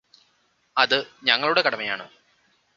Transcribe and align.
അത് 0.77 0.97
ഞങ്ങളുടെ 1.23 1.61
കടമയാണ് 1.61 2.05